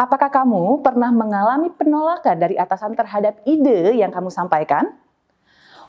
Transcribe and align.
Apakah 0.00 0.32
kamu 0.32 0.80
pernah 0.80 1.12
mengalami 1.12 1.68
penolakan 1.76 2.40
dari 2.40 2.56
atasan 2.56 2.96
terhadap 2.96 3.36
ide 3.44 3.92
yang 4.00 4.08
kamu 4.08 4.32
sampaikan? 4.32 4.96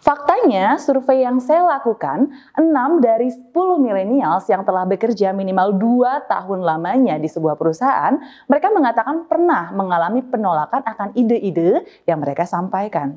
Faktanya, 0.03 0.75
survei 0.75 1.23
yang 1.23 1.39
saya 1.39 1.63
lakukan, 1.63 2.27
6 2.59 2.99
dari 2.99 3.31
10 3.31 3.55
milenials 3.79 4.51
yang 4.51 4.67
telah 4.67 4.83
bekerja 4.83 5.31
minimal 5.31 5.79
2 5.79 6.27
tahun 6.27 6.59
lamanya 6.59 7.15
di 7.23 7.31
sebuah 7.31 7.55
perusahaan, 7.55 8.19
mereka 8.51 8.67
mengatakan 8.75 9.31
pernah 9.31 9.71
mengalami 9.71 10.19
penolakan 10.27 10.83
akan 10.83 11.15
ide-ide 11.15 11.87
yang 12.03 12.19
mereka 12.19 12.43
sampaikan. 12.43 13.15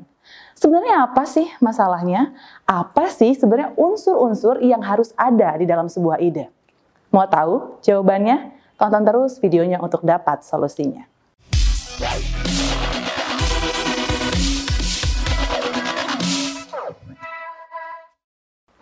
Sebenarnya 0.55 1.11
apa 1.11 1.27
sih 1.27 1.51
masalahnya? 1.59 2.31
Apa 2.63 3.11
sih 3.11 3.35
sebenarnya 3.35 3.75
unsur-unsur 3.75 4.63
yang 4.63 4.79
harus 4.79 5.11
ada 5.19 5.59
di 5.59 5.67
dalam 5.67 5.91
sebuah 5.91 6.23
ide? 6.23 6.47
Mau 7.11 7.27
tahu 7.27 7.83
jawabannya? 7.83 8.55
Tonton 8.75 9.07
terus 9.07 9.39
videonya 9.39 9.79
untuk 9.79 10.03
dapat 10.03 10.43
solusinya. 10.43 11.07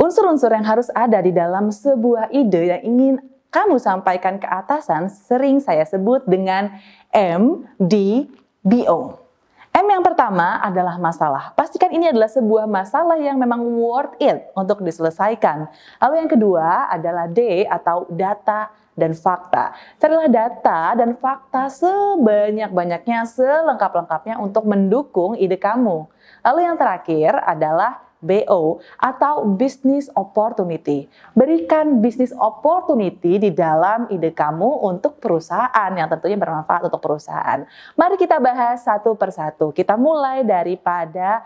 Unsur-unsur 0.02 0.50
yang 0.50 0.66
harus 0.66 0.90
ada 0.98 1.22
di 1.22 1.30
dalam 1.30 1.70
sebuah 1.70 2.34
ide 2.34 2.74
yang 2.74 2.82
ingin 2.82 3.16
kamu 3.54 3.78
sampaikan 3.78 4.42
ke 4.42 4.50
atasan 4.50 5.14
sering 5.14 5.62
saya 5.62 5.86
sebut 5.86 6.26
dengan 6.26 6.74
MDBO. 7.14 9.00
M 9.74 9.90
yang 9.90 10.06
pertama 10.06 10.62
adalah 10.62 10.98
masalah. 11.02 11.54
Pastikan 11.54 11.90
ini 11.94 12.10
adalah 12.10 12.30
sebuah 12.30 12.66
masalah 12.70 13.18
yang 13.18 13.38
memang 13.42 13.62
worth 13.78 14.18
it 14.22 14.50
untuk 14.58 14.82
diselesaikan. 14.82 15.70
Lalu 16.02 16.14
yang 16.26 16.30
kedua 16.30 16.90
adalah 16.90 17.26
D 17.26 17.66
atau 17.66 18.06
data 18.10 18.70
dan 18.94 19.18
fakta. 19.18 19.74
Carilah 19.98 20.30
data 20.30 20.94
dan 20.98 21.18
fakta 21.18 21.70
sebanyak-banyaknya, 21.70 23.26
selengkap-lengkapnya 23.26 24.38
untuk 24.38 24.66
mendukung 24.70 25.34
ide 25.38 25.58
kamu. 25.58 26.06
Lalu 26.46 26.60
yang 26.66 26.78
terakhir 26.78 27.38
adalah 27.44 28.04
BO 28.24 28.80
atau 28.96 29.44
business 29.44 30.08
opportunity. 30.16 31.12
Berikan 31.36 32.00
business 32.00 32.32
opportunity 32.32 33.36
di 33.36 33.52
dalam 33.52 34.08
ide 34.08 34.32
kamu 34.32 34.88
untuk 34.88 35.20
perusahaan 35.20 35.92
yang 35.92 36.08
tentunya 36.08 36.40
bermanfaat 36.40 36.88
untuk 36.88 37.04
perusahaan. 37.04 37.68
Mari 38.00 38.16
kita 38.16 38.40
bahas 38.40 38.88
satu 38.88 39.14
persatu. 39.20 39.76
Kita 39.76 40.00
mulai 40.00 40.48
daripada 40.48 41.44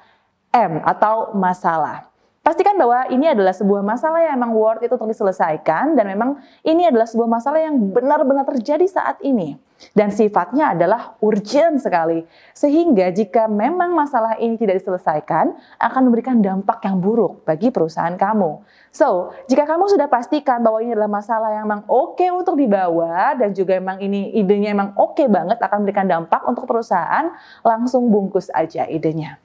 M 0.53 0.79
atau 0.85 1.33
masalah. 1.33 2.07
Pastikan 2.47 2.79
bahwa 2.79 3.11
ini 3.11 3.27
adalah 3.27 3.51
sebuah 3.51 3.83
masalah 3.83 4.23
yang 4.23 4.39
memang 4.39 4.55
worth 4.55 4.79
itu 4.79 4.95
untuk 4.95 5.11
diselesaikan 5.11 5.99
dan 5.99 6.07
memang 6.07 6.39
ini 6.63 6.87
adalah 6.87 7.03
sebuah 7.03 7.27
masalah 7.27 7.59
yang 7.59 7.75
benar-benar 7.91 8.47
terjadi 8.47 8.87
saat 8.87 9.19
ini. 9.19 9.59
Dan 9.91 10.15
sifatnya 10.15 10.71
adalah 10.71 11.19
urgent 11.19 11.83
sekali. 11.83 12.23
Sehingga 12.55 13.11
jika 13.11 13.51
memang 13.51 13.91
masalah 13.91 14.39
ini 14.39 14.55
tidak 14.55 14.79
diselesaikan, 14.79 15.59
akan 15.75 16.01
memberikan 16.07 16.39
dampak 16.39 16.87
yang 16.87 17.03
buruk 17.03 17.43
bagi 17.43 17.67
perusahaan 17.67 18.15
kamu. 18.15 18.63
So, 18.95 19.35
jika 19.51 19.67
kamu 19.67 19.91
sudah 19.91 20.07
pastikan 20.07 20.63
bahwa 20.63 20.79
ini 20.79 20.95
adalah 20.95 21.11
masalah 21.19 21.51
yang 21.51 21.67
memang 21.67 21.83
oke 21.91 22.15
okay 22.15 22.31
untuk 22.31 22.55
dibawa 22.55 23.35
dan 23.35 23.51
juga 23.51 23.75
memang 23.75 23.99
ini 23.99 24.31
idenya 24.39 24.71
memang 24.71 24.95
oke 24.95 25.19
okay 25.19 25.27
banget 25.27 25.59
akan 25.59 25.83
memberikan 25.83 26.07
dampak 26.07 26.47
untuk 26.47 26.63
perusahaan, 26.63 27.27
langsung 27.59 28.07
bungkus 28.07 28.47
aja 28.55 28.87
idenya. 28.87 29.35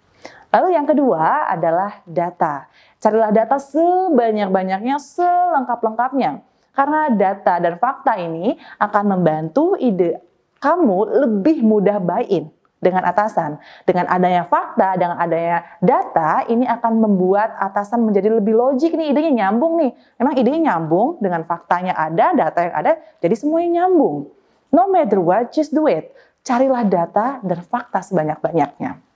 Lalu 0.52 0.68
yang 0.76 0.84
kedua 0.84 1.48
adalah 1.48 2.04
data. 2.04 2.68
Carilah 3.00 3.32
data 3.32 3.56
sebanyak-banyaknya, 3.56 5.00
selengkap-lengkapnya. 5.00 6.44
Karena 6.72 7.08
data 7.12 7.60
dan 7.60 7.76
fakta 7.80 8.16
ini 8.20 8.56
akan 8.80 9.04
membantu 9.16 9.76
ide 9.76 10.20
kamu 10.62 11.26
lebih 11.26 11.66
mudah 11.66 11.98
buy-in 11.98 12.46
dengan 12.78 13.02
atasan. 13.02 13.58
Dengan 13.82 14.06
adanya 14.06 14.46
fakta, 14.46 14.94
dengan 14.94 15.18
adanya 15.18 15.66
data, 15.82 16.46
ini 16.46 16.62
akan 16.66 17.02
membuat 17.02 17.58
atasan 17.58 18.06
menjadi 18.06 18.30
lebih 18.30 18.54
logik 18.54 18.94
nih, 18.94 19.10
idenya 19.10 19.46
nyambung 19.46 19.82
nih. 19.82 19.90
Memang 20.22 20.34
idenya 20.38 20.60
nyambung, 20.72 21.18
dengan 21.18 21.42
faktanya 21.42 21.98
ada, 21.98 22.30
data 22.34 22.58
yang 22.62 22.74
ada, 22.74 22.92
jadi 23.18 23.34
semuanya 23.34 23.86
nyambung. 23.86 24.30
No 24.70 24.88
matter 24.88 25.18
what, 25.18 25.50
just 25.50 25.74
do 25.74 25.90
it. 25.90 26.14
Carilah 26.42 26.86
data 26.86 27.42
dan 27.42 27.58
fakta 27.62 28.02
sebanyak-banyaknya. 28.02 29.11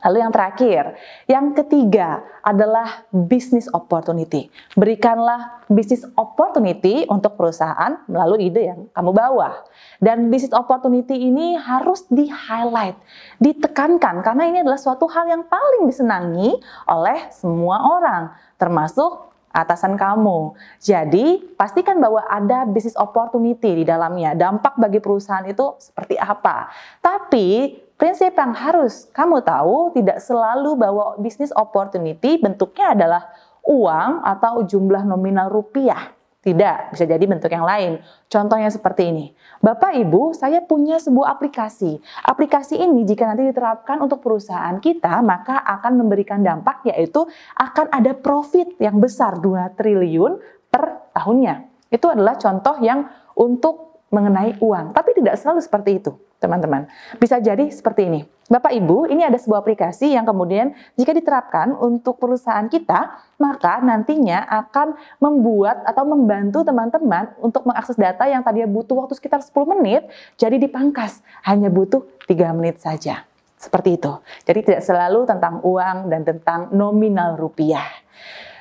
Lalu 0.00 0.16
yang 0.24 0.32
terakhir, 0.32 0.82
yang 1.28 1.46
ketiga 1.52 2.24
adalah 2.40 3.04
business 3.12 3.68
opportunity. 3.68 4.48
Berikanlah 4.72 5.60
business 5.68 6.08
opportunity 6.16 7.04
untuk 7.04 7.36
perusahaan 7.36 8.00
melalui 8.08 8.48
ide 8.48 8.72
yang 8.72 8.80
kamu 8.96 9.12
bawa. 9.12 9.60
Dan 10.00 10.32
business 10.32 10.56
opportunity 10.56 11.28
ini 11.28 11.52
harus 11.60 12.08
di-highlight, 12.08 12.96
ditekankan 13.36 14.24
karena 14.24 14.48
ini 14.48 14.58
adalah 14.64 14.80
suatu 14.80 15.04
hal 15.04 15.28
yang 15.28 15.44
paling 15.44 15.84
disenangi 15.84 16.56
oleh 16.88 17.28
semua 17.28 17.84
orang, 18.00 18.32
termasuk 18.56 19.30
atasan 19.50 19.98
kamu. 19.98 20.54
Jadi, 20.78 21.42
pastikan 21.58 21.98
bahwa 21.98 22.22
ada 22.24 22.62
business 22.64 22.94
opportunity 22.94 23.82
di 23.82 23.84
dalamnya. 23.84 24.38
Dampak 24.38 24.78
bagi 24.78 25.02
perusahaan 25.02 25.44
itu 25.44 25.74
seperti 25.82 26.14
apa. 26.16 26.70
Tapi, 27.02 27.74
Prinsip 28.00 28.32
yang 28.32 28.56
harus 28.56 29.12
kamu 29.12 29.44
tahu 29.44 29.92
tidak 29.92 30.24
selalu 30.24 30.72
bahwa 30.72 31.20
bisnis 31.20 31.52
opportunity 31.52 32.40
bentuknya 32.40 32.96
adalah 32.96 33.28
uang 33.60 34.24
atau 34.24 34.64
jumlah 34.64 35.04
nominal 35.04 35.52
rupiah. 35.52 36.08
Tidak, 36.40 36.96
bisa 36.96 37.04
jadi 37.04 37.20
bentuk 37.20 37.52
yang 37.52 37.68
lain. 37.68 38.00
Contohnya 38.32 38.72
seperti 38.72 39.12
ini. 39.12 39.36
Bapak 39.60 39.92
Ibu, 39.92 40.32
saya 40.32 40.64
punya 40.64 40.96
sebuah 40.96 41.36
aplikasi. 41.36 42.00
Aplikasi 42.24 42.80
ini 42.80 43.04
jika 43.04 43.28
nanti 43.28 43.44
diterapkan 43.44 44.00
untuk 44.00 44.24
perusahaan 44.24 44.80
kita, 44.80 45.20
maka 45.20 45.60
akan 45.60 46.00
memberikan 46.00 46.40
dampak 46.40 46.80
yaitu 46.88 47.28
akan 47.60 47.92
ada 47.92 48.16
profit 48.16 48.80
yang 48.80 48.96
besar 48.96 49.36
2 49.44 49.76
triliun 49.76 50.40
per 50.72 51.12
tahunnya. 51.12 51.68
Itu 51.92 52.08
adalah 52.08 52.40
contoh 52.40 52.80
yang 52.80 53.04
untuk 53.36 54.00
mengenai 54.08 54.56
uang, 54.56 54.96
tapi 54.96 55.12
tidak 55.12 55.36
selalu 55.36 55.60
seperti 55.60 56.00
itu 56.00 56.16
teman-teman. 56.40 56.88
Bisa 57.20 57.36
jadi 57.38 57.68
seperti 57.68 58.08
ini. 58.08 58.20
Bapak 58.50 58.74
Ibu, 58.74 59.06
ini 59.06 59.22
ada 59.22 59.38
sebuah 59.38 59.62
aplikasi 59.62 60.10
yang 60.10 60.26
kemudian 60.26 60.74
jika 60.98 61.14
diterapkan 61.14 61.70
untuk 61.78 62.18
perusahaan 62.18 62.66
kita, 62.66 63.14
maka 63.38 63.78
nantinya 63.78 64.42
akan 64.66 64.98
membuat 65.22 65.86
atau 65.86 66.02
membantu 66.02 66.66
teman-teman 66.66 67.30
untuk 67.38 67.62
mengakses 67.62 67.94
data 67.94 68.26
yang 68.26 68.42
tadinya 68.42 68.66
butuh 68.66 69.06
waktu 69.06 69.14
sekitar 69.14 69.38
10 69.38 69.54
menit, 69.78 70.10
jadi 70.34 70.58
dipangkas, 70.58 71.22
hanya 71.46 71.70
butuh 71.70 72.02
3 72.26 72.50
menit 72.50 72.82
saja. 72.82 73.22
Seperti 73.54 74.00
itu. 74.00 74.18
Jadi 74.48 74.72
tidak 74.72 74.82
selalu 74.82 75.28
tentang 75.28 75.60
uang 75.60 76.08
dan 76.08 76.24
tentang 76.24 76.72
nominal 76.72 77.36
rupiah. 77.36 77.99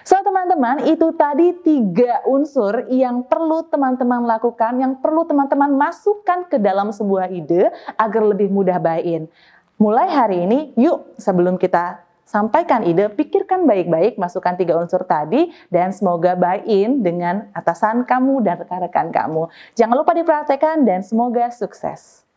So 0.09 0.17
teman-teman, 0.25 0.89
itu 0.89 1.13
tadi 1.13 1.53
tiga 1.61 2.25
unsur 2.25 2.89
yang 2.89 3.29
perlu 3.29 3.61
teman-teman 3.69 4.25
lakukan, 4.25 4.81
yang 4.81 4.97
perlu 4.97 5.21
teman-teman 5.21 5.69
masukkan 5.77 6.49
ke 6.49 6.57
dalam 6.57 6.89
sebuah 6.89 7.29
ide 7.29 7.69
agar 7.93 8.25
lebih 8.25 8.49
mudah 8.49 8.81
buy-in. 8.81 9.29
Mulai 9.77 10.09
hari 10.09 10.49
ini, 10.49 10.73
yuk 10.73 11.13
sebelum 11.21 11.61
kita 11.61 12.01
sampaikan 12.25 12.89
ide, 12.89 13.05
pikirkan 13.13 13.69
baik-baik, 13.69 14.17
masukkan 14.17 14.57
tiga 14.57 14.81
unsur 14.81 15.05
tadi, 15.05 15.53
dan 15.69 15.93
semoga 15.93 16.33
buy-in 16.33 17.05
dengan 17.05 17.45
atasan 17.53 18.01
kamu 18.01 18.41
dan 18.41 18.65
rekan-rekan 18.65 19.13
kamu. 19.13 19.45
Jangan 19.77 19.93
lupa 19.93 20.17
dipraktekkan 20.17 20.89
dan 20.89 21.05
semoga 21.05 21.53
sukses. 21.53 22.28